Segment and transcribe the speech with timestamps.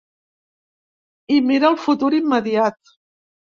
[1.35, 2.93] I mira al futur immediat.